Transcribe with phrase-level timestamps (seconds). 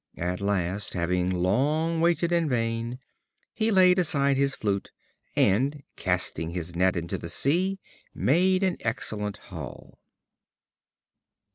[0.17, 2.97] At last, having long waited in vain,
[3.53, 4.89] he laid aside his flute,
[5.35, 7.79] and casting his net into the sea,
[8.11, 9.99] made an excellent haul.